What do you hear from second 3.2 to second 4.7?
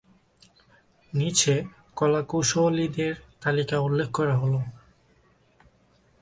তালিকা উল্লেখ করা হলো।